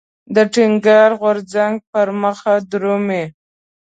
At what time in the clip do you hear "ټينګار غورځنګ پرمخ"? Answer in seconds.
0.53-2.39